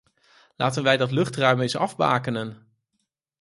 Laten 0.55 0.83
wij 0.83 0.97
dat 0.97 1.11
luchtruim 1.11 1.61
eens 1.61 1.75
afbakenen! 1.75 2.67